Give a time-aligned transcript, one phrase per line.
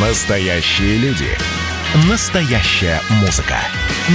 [0.00, 1.26] Настоящие люди.
[2.08, 3.56] Настоящая музыка.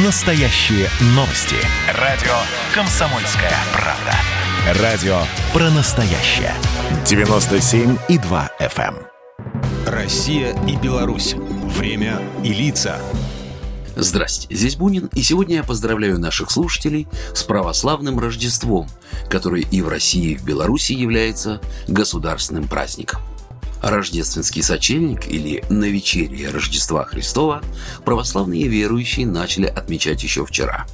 [0.05, 1.57] Настоящие новости.
[1.99, 2.31] Радио
[2.73, 4.81] «Комсомольская правда».
[4.81, 5.17] Радио
[5.51, 6.53] про настоящее.
[7.03, 8.95] 97,2 FM.
[8.95, 8.97] эм.
[9.85, 11.33] Россия и Беларусь.
[11.33, 12.97] Время и лица.
[13.97, 18.87] Здрасте, здесь Бунин, и сегодня я поздравляю наших слушателей с православным Рождеством,
[19.29, 21.59] которое и в России, и в Беларуси является
[21.89, 23.19] государственным праздником.
[23.83, 27.61] Рождественский сочельник или навечерие Рождества Христова
[28.05, 30.87] православные верующие начали отмечать еще вчера.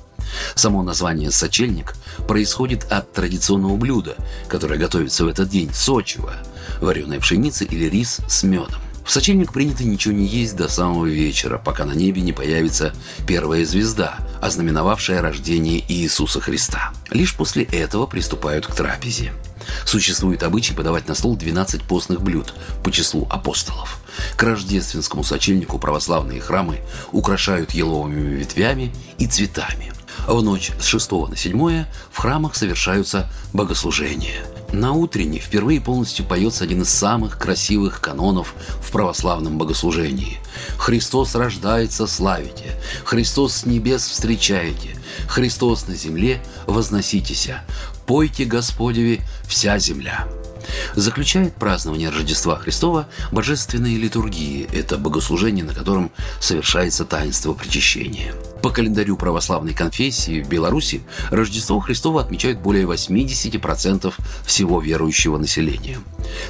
[0.56, 1.94] Само название «сочельник»
[2.28, 4.16] происходит от традиционного блюда,
[4.48, 6.34] которое готовится в этот день– сочево,
[6.82, 8.82] вареная пшеница или рис с медом.
[9.06, 12.94] В сочельник принято ничего не есть до самого вечера, пока на небе не появится
[13.28, 16.92] первая звезда, ознаменовавшая рождение Иисуса Христа.
[17.10, 19.32] Лишь после этого приступают к трапезе.
[19.86, 24.00] Существует обычай подавать на стол 12 постных блюд по числу апостолов.
[24.36, 26.80] К рождественскому сочельнику православные храмы
[27.12, 29.94] украшают еловыми ветвями и цветами.
[30.28, 34.46] В ночь с 6 на 7 в храмах совершаются богослужения.
[34.72, 38.54] На утренне впервые полностью поется один из самых красивых канонов
[38.84, 40.38] в православном богослужении.
[40.78, 42.80] «Христос рождается, славите!
[43.04, 44.96] Христос с небес встречаете!
[45.28, 47.64] Христос на земле возноситеся!
[48.10, 50.28] Пойте Господеве вся земля!»
[50.96, 54.68] Заключает празднование Рождества Христова божественные литургии.
[54.74, 58.34] Это богослужение, на котором совершается таинство причащения.
[58.64, 64.12] По календарю православной конфессии в Беларуси Рождество Христово отмечают более 80%
[64.44, 66.00] всего верующего населения.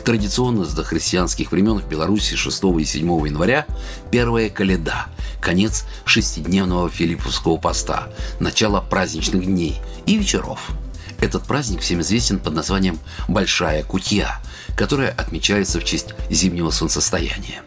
[0.05, 3.65] Традиционно с дохристианских времен в Беларуси 6 и 7 января
[4.11, 5.07] первая каледа,
[5.41, 8.07] конец шестидневного филипповского поста,
[8.39, 10.69] начало праздничных дней и вечеров–
[11.21, 14.39] этот праздник всем известен под названием «Большая кутья»,
[14.75, 17.61] которая отмечается в честь зимнего солнцестояния.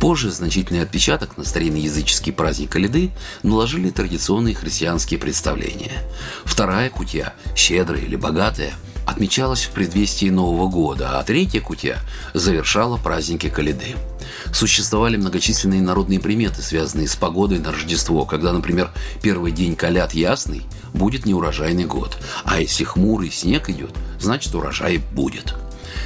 [0.00, 3.10] Позже значительный отпечаток на старинный языческий праздник Калиды
[3.42, 6.02] наложили традиционные христианские представления.
[6.44, 8.72] Вторая кутья, щедрая или богатая,
[9.06, 12.00] отмечалась в предвестии Нового года, а третья кутья
[12.34, 13.94] завершала праздники Калиды.
[14.52, 18.90] Существовали многочисленные народные приметы, связанные с погодой на Рождество, когда, например,
[19.22, 25.54] первый день колят ясный, будет неурожайный год, а если хмурый снег идет, значит урожай будет.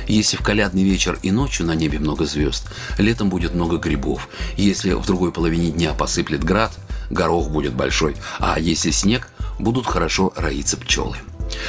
[0.07, 2.69] Если в колядный вечер и ночью на небе много звезд,
[2.99, 4.29] летом будет много грибов.
[4.57, 6.73] Если в другой половине дня посыплет град,
[7.11, 9.29] горох будет большой, а если снег,
[9.59, 11.17] будут хорошо роиться пчелы.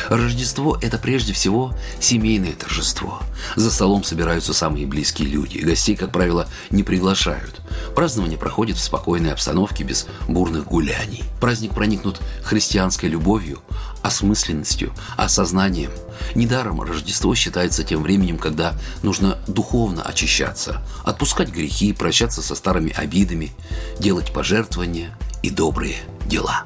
[0.09, 3.21] Рождество– это прежде всего семейное торжество.
[3.55, 5.59] За столом собираются самые близкие люди.
[5.59, 7.61] Гостей, как правило, не приглашают.
[7.95, 11.23] Празднование проходит в спокойной обстановке, без бурных гуляний.
[11.39, 13.61] Праздник проникнут христианской любовью,
[14.01, 15.91] осмысленностью, осознанием.
[16.35, 18.73] Недаром Рождество считается тем временем, когда
[19.03, 23.51] нужно духовно очищаться, отпускать грехи, прощаться со старыми обидами,
[23.99, 26.65] делать пожертвования и добрые дела.